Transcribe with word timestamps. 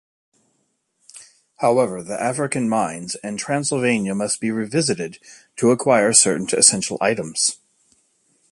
However, 1.57 2.01
The 2.01 2.19
African 2.19 2.67
Mines 2.67 3.13
and 3.21 3.37
Transylvania 3.37 4.15
must 4.15 4.41
be 4.41 4.49
revisited 4.49 5.19
to 5.57 5.69
acquire 5.69 6.11
certain 6.11 6.47
essential 6.57 6.97
items. 6.99 7.59